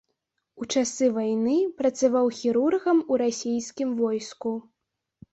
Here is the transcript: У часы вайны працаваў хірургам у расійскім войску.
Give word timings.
У 0.63 0.67
часы 0.75 1.09
вайны 1.17 1.57
працаваў 1.81 2.31
хірургам 2.37 2.97
у 3.15 3.19
расійскім 3.23 3.89
войску. 4.01 4.55